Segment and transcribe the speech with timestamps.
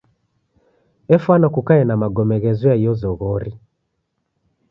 [1.15, 3.51] Efwana kukaie na magome ghezoya iyo zoghori.